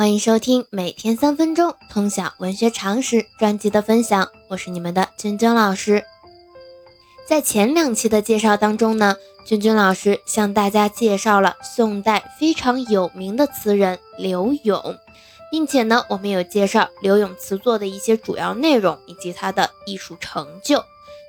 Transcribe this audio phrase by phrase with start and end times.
[0.00, 6.02] 欢迎收听每天三分钟通晓文学常识专辑的分享，我是你们的君君老师。
[7.28, 14.96] 在前两期的介绍当中呢，君君老师向大家介绍了宋代非常有名的词人柳永，
[15.50, 20.82] 并且呢，我们有介绍柳永词作的一些主要内容以及他的艺术成就。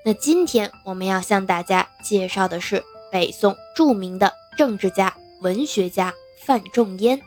[0.05, 2.81] 那今天我们要向大家介绍的是
[3.11, 6.13] 北宋著名的政治家、文学家
[6.45, 7.21] 范仲淹。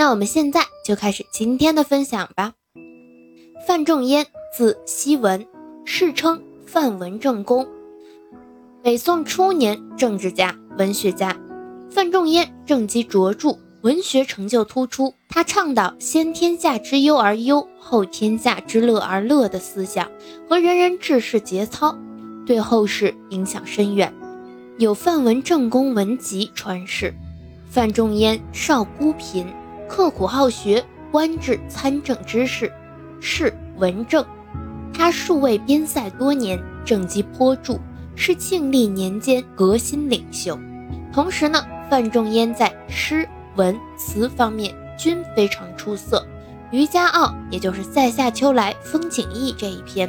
[0.00, 2.54] 那我们现在就开始今天的分享吧。
[3.66, 5.46] 范仲淹，字希文，
[5.84, 7.68] 世称范文正公，
[8.82, 11.36] 北宋初年政治家、文学家。
[11.90, 15.12] 范仲淹政绩卓著，文学成就突出。
[15.28, 20.10] 他倡导先天下之忧而忧，后天下之乐而乐的思想
[20.48, 21.94] 和仁人志士节操，
[22.46, 24.10] 对后世影响深远，
[24.78, 27.12] 有“范文正公文集”传世。
[27.70, 29.44] 范仲淹少孤贫。
[29.90, 32.72] 刻苦好学，官至参政之事，
[33.20, 34.24] 是文正。
[34.94, 37.76] 他数位边塞多年，政绩颇著，
[38.14, 40.56] 是庆历年间革新领袖。
[41.12, 46.18] 同时呢，范仲淹在诗文词方面均非常出色，
[46.70, 50.08] 《渔家傲》也就是《塞下秋来风景异》这一篇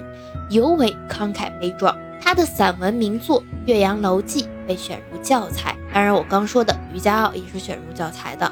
[0.52, 1.98] 尤为慷慨悲壮。
[2.22, 8.50] 他的散文名作《岳阳楼记》被选入教材，当然我刚说的《渔家傲》也是选入教材的。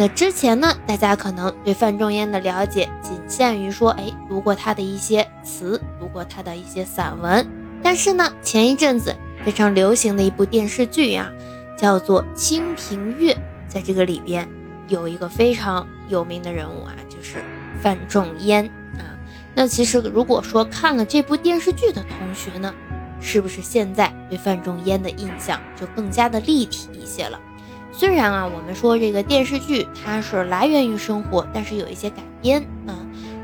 [0.00, 7.44] 那之前呢，大家可能对范仲淹的了解仅限于说，哎，读过他的一些词，读过他的一些散文。
[7.82, 9.12] 但是呢，前一阵子
[9.44, 11.28] 非常流行的一部电视剧呀，
[11.76, 13.34] 叫做《清平乐》，
[13.66, 14.48] 在这个里边
[14.86, 17.38] 有一个非常有名的人物啊，就是
[17.82, 18.64] 范仲淹
[18.98, 19.18] 啊。
[19.52, 22.72] 那其实如果说看了这部电视剧的同学呢，
[23.20, 27.40] 是不是现在对范仲淹的印象就更加的立体一些了？
[27.98, 32.94] 虽然啊，我们说这个电视剧它是来源于生活，但是有一些改编啊。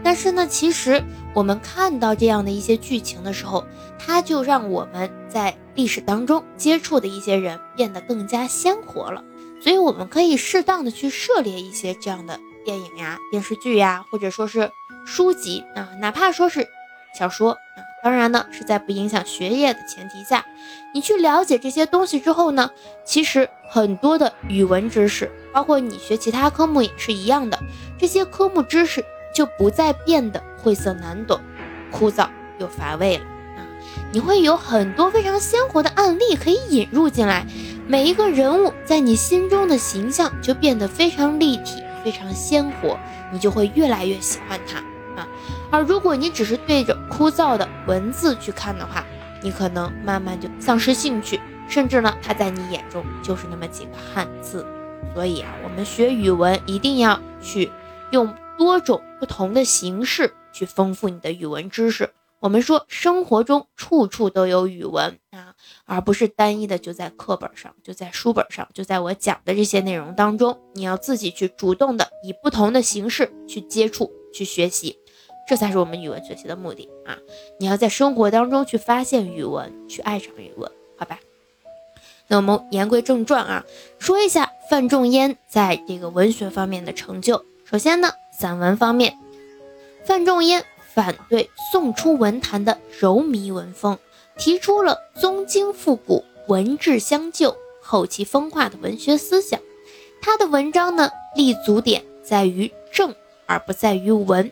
[0.05, 1.03] 但是呢，其实
[1.35, 3.67] 我们看到这样的一些剧情的时候，
[3.99, 9.25] 它就让我们在历史当中接触的一些人变得更加鲜活了。
[9.61, 14.71] 所以我们可以适当的去涉猎一些这样的电影呀、电视剧呀，或者说是
[15.05, 16.69] 书籍啊，哪怕说是
[17.19, 17.59] 小说啊。
[18.05, 20.45] 当然呢，是在不影响学业的前提下，
[20.93, 22.71] 你去了解这些东西之后呢，
[23.03, 27.59] 其实很多的语文知识，包括你学其他科目也是一样的，
[27.99, 29.03] 这些科目知识
[29.35, 31.41] 就不再变得晦涩难懂、
[31.91, 32.29] 枯燥
[32.59, 33.25] 又乏味了
[33.57, 33.65] 啊！
[34.13, 37.47] 你会有很多非常鲜活的案例可以引入进来，
[37.89, 42.99] 每一个人物在你心中的形象就变得非常立体、非常鲜活，
[43.33, 44.84] 你就会越来越喜欢他。
[45.71, 49.05] 而如果你只是对着枯燥的文字去看的话，
[49.43, 54.65] 你可能慢慢就丧失兴趣，甚至呢，它在你眼中就是那么几个汉字。
[55.15, 57.71] 所以啊，我们学语文一定要去
[58.11, 62.11] 用多种不同的形式去丰富你的语文知识。
[62.41, 65.55] 我们说生活中处处都有语文啊，
[65.87, 74.99] 而不是单一的就在课本上，就在书本上，就在我讲的这些内容当中，你要自己去主动的以不同的形式去接触、去学习。
[75.47, 77.19] 这才是我们语文学习的目的啊！
[77.59, 81.19] 你要在生活当中去发现语文，去爱上语文，好吧？
[82.29, 83.65] 那我们言归正传啊，
[83.99, 87.45] 说一下范仲淹在这个文学方面的成就。
[87.65, 89.19] 首先呢，散文方面，
[90.05, 93.99] 范仲淹反对宋初文坛的柔靡文风，
[94.39, 99.61] 提出了宗经复古、文质相救、后期风化的文学思想。
[100.23, 104.51] 他的文章呢，立足点在于正，而不在于文。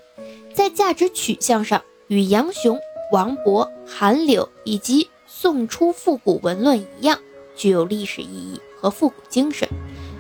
[0.53, 2.79] 在价值取向上，与杨雄、
[3.11, 7.19] 王勃、韩柳以及宋初复古文论一样，
[7.57, 9.69] 具有历史意义和复古精神，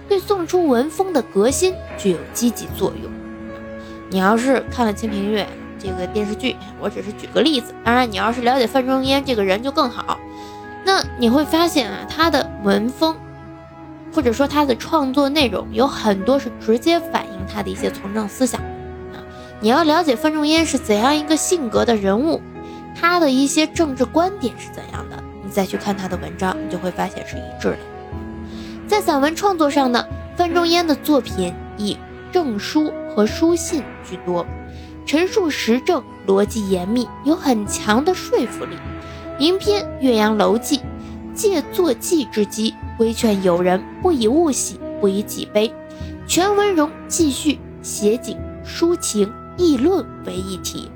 [0.09, 3.11] 对宋初文风的革新具有积极作用。
[4.11, 5.43] 你要是看了《清平乐》
[5.79, 7.75] 这个电视剧，我只是举个例子。
[7.85, 10.19] 当然，你要是了解范仲淹这个人就更好。
[10.85, 13.17] 那你会发现啊，他的文风，
[14.15, 18.61] 或者说他的创作内容，有很多是直接反映他的一些从政思想。
[19.63, 22.43] 你要了解范仲淹是怎样一个性格的人物，
[23.01, 27.79] 他的一些政治观点是怎样的，你再去看他的文章，你就会发现是一致的。
[28.89, 30.05] 在散文创作上呢，
[30.37, 31.97] 范仲淹的作品以
[32.33, 34.45] 证书和书信居多，
[35.07, 38.77] 陈述时政，逻辑严密，有很强的说服力。
[39.39, 40.79] 名篇《岳阳楼记》，
[41.35, 45.73] 借作记之机，规劝友人不以物喜，不以己悲，
[46.27, 48.37] 全文容记叙写景
[48.67, 49.33] 抒情。
[49.57, 50.91] 议论为一体，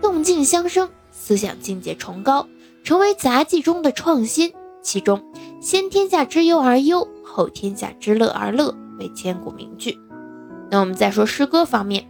[0.00, 2.48] 动静相生，思想境界崇高，
[2.84, 4.52] 成为杂技中的创新。
[4.82, 5.22] 其中
[5.62, 9.98] “先天下之忧而忧，后天下之乐而乐”为千古名句。
[10.70, 12.08] 那我们再说诗歌方面，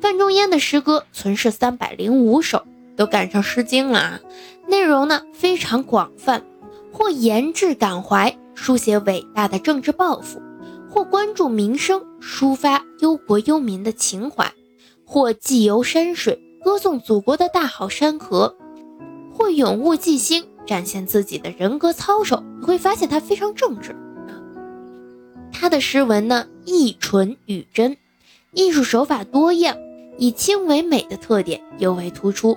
[0.00, 2.64] 范仲淹的诗歌存世三百零五首，
[2.96, 4.20] 都赶上《诗经》了啊。
[4.68, 6.44] 内容呢非常广泛，
[6.92, 10.40] 或言志感怀，书写伟大的政治抱负；
[10.90, 14.49] 或关注民生，抒发忧国忧民的情怀；
[15.12, 18.54] 或寄游山水，歌颂祖国的大好山河；
[19.34, 22.44] 或咏物寄兴，展现自己的人格操守。
[22.60, 23.96] 你会发现他非常正直。
[25.50, 27.96] 他的诗文呢，意纯语真，
[28.52, 29.76] 艺术手法多样，
[30.16, 32.56] 以清为美的特点尤为突出，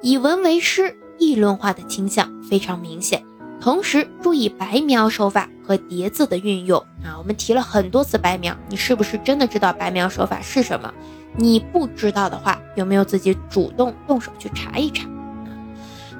[0.00, 3.22] 以文为诗，议论化的倾向非常明显。
[3.62, 10.92] 同时注意白描手法和叠字的运用啊，我们提了很多次白描，你是不是真的知道白描手法是什么？
[11.36, 15.08] 你不知道的话，有没有自己主动动手去查一查？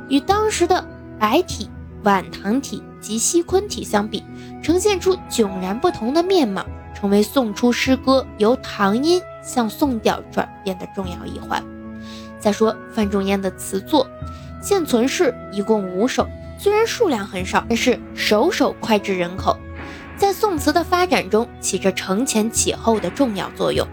[0.09, 0.87] 与当时的
[1.19, 1.69] 白体、
[2.05, 4.23] 晚唐体及西昆体相比。
[4.63, 6.65] 呈现出迥然不同的面貌，
[6.95, 11.61] 成为宋初诗歌由唐音向宋调转变的重要一环。
[12.39, 14.07] 再说范仲淹的词作，
[14.63, 16.29] 现存世一共五首，
[16.63, 19.59] 虽然数量很少，但是首首脍炙人口，
[20.17, 23.85] 在宋词的发展中起着承前启后的重要作用。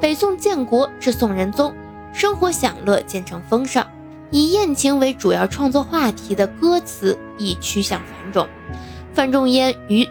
[0.00, 1.72] 北宋建国至宋仁宗，
[2.12, 3.86] 生活享乐渐成风尚，
[4.32, 8.48] 以宴情为主要创作话题的歌词亦趋向繁荣。
[9.14, 10.04] 范仲淹于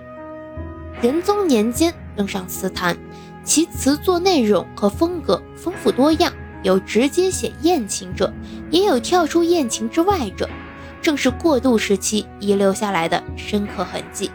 [1.01, 2.95] 仁宗年间登上词坛，
[3.43, 6.31] 其词作内容和风格丰富多样，
[6.63, 8.31] 有直接写宴情者，
[8.69, 10.49] 也有跳出宴情之外者，
[11.01, 14.30] 正是过渡时期遗留下来的深刻痕迹。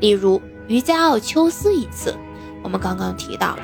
[0.00, 2.14] 例如《渔家傲·秋思》一词，
[2.62, 3.62] 我们刚刚提到了，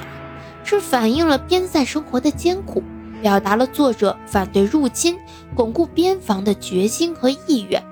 [0.64, 2.82] 是反映了边塞生活的艰苦，
[3.20, 5.18] 表达了作者反对入侵、
[5.54, 7.82] 巩固边防的决心和意愿，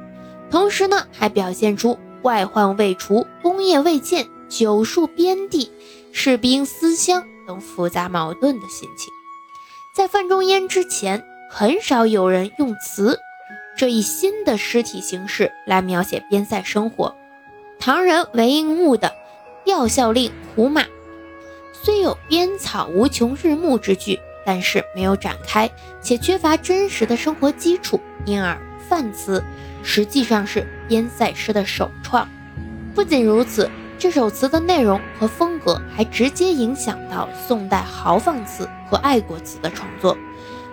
[0.50, 1.98] 同时呢，还表现出。
[2.22, 5.72] 外患未除，功业未建，久戍边地，
[6.12, 9.10] 士兵思乡等复杂矛盾的心情，
[9.96, 13.18] 在范仲淹之前，很少有人用词
[13.80, 17.16] 这一新的诗体形式来描写边塞生活。
[17.78, 19.08] 唐人韦应物的
[19.64, 20.82] 《吊孝令·胡马》，
[21.72, 25.70] 虽有“边草无穷日暮”之句，但是没有展开，
[26.02, 29.42] 且缺乏真实的生活基础，因而范词。
[29.82, 32.28] 实际上是边塞诗的首创。
[32.94, 40.18] 不仅如此，这首词的内容和风格还直接影响到宋代豪放词和爱国词的创作，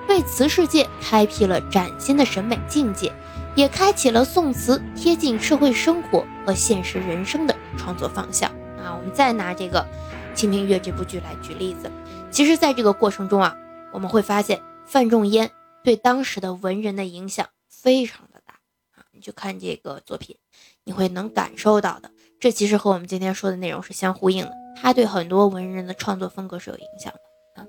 [0.07, 3.11] 为词世界开辟了崭新的审美境界，
[3.55, 8.49] 也开启了宋词贴近社会生活和现实人生的创作方向。
[8.77, 9.85] 啊，我们再拿这个
[10.35, 11.91] 《清平乐》这部剧来举例子，
[12.31, 13.55] 其实，在这个过程中啊，
[13.91, 15.51] 我们会发现范仲淹
[15.83, 18.53] 对当时的文人的影响非常的大
[18.95, 19.05] 啊。
[19.11, 20.37] 你去看这个作品，
[20.85, 22.11] 你会能感受到的。
[22.39, 24.53] 这其实和我们今天说的内容是相呼应的。
[24.79, 27.67] 他对很多文人的创作风格是有影响的啊。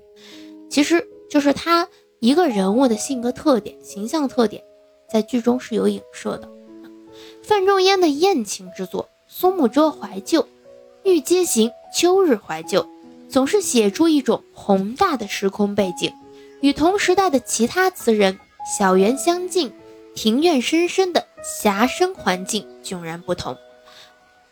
[0.69, 1.87] 其实就是他
[2.19, 4.61] 一个人物的性格特点、形象特点，
[5.09, 6.49] 在剧中是有影射的。
[7.41, 10.41] 范仲淹的艳情之作《苏幕遮怀旧》
[11.03, 12.83] 《玉阶行·秋日怀旧》，
[13.29, 16.13] 总是写出一种宏大的时空背景，
[16.59, 18.37] 与同时代的其他词人
[18.77, 19.71] 小园相近。
[20.15, 21.25] 庭院深深的
[21.63, 23.55] 遐生环境迥然不同，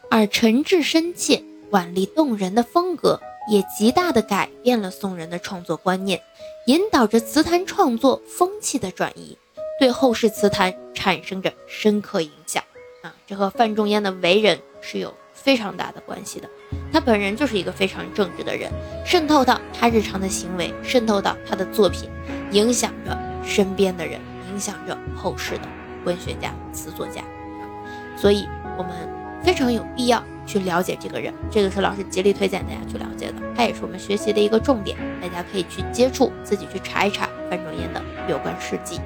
[0.10, 3.20] 而诚挚深切、婉丽动人的风格
[3.52, 6.22] 也极大的改变了宋人的创作观念，
[6.68, 9.38] 引导着词坛创作风气的转移，
[9.80, 12.62] 对后世词坛产生着深刻影响。
[13.04, 16.50] 啊，这和范仲淹的为人是有非常大的关系的。
[16.92, 18.70] 他本人就是一个非常正直的人，
[19.06, 22.10] 渗透到他日常的行为，渗透到他的作品，
[22.52, 24.20] 影响着身边的人。
[24.52, 25.62] 影响着后世的
[26.04, 27.24] 文学家、词作家，
[28.18, 28.46] 所以
[28.76, 28.92] 我们
[29.44, 31.32] 非常有必要去了解这个人。
[31.52, 34.98] 这个是老师极力推荐大家去了解的，他也是我们学习的一个重点。
[35.22, 39.00] 大家可以去接触，自己去查一查范仲淹的有关事迹。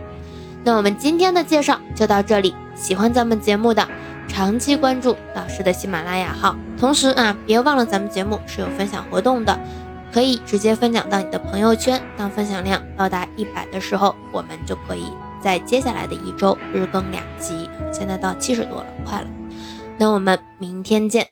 [0.63, 2.55] 那我们今天的介绍就到这里。
[2.75, 3.85] 喜欢咱们节目的，
[4.27, 6.55] 长期关注老师的喜马拉雅号。
[6.79, 9.59] 同时啊，别忘了咱们节目是有分享活动的，
[10.13, 12.01] 可以直接分享到你的朋友圈。
[12.15, 15.05] 当分享量到达一百的时候，我们就可以。
[15.41, 19.27] 在接下来的一周日更两集，现在到七十多了，快了。
[19.97, 21.19] 那我们明天见。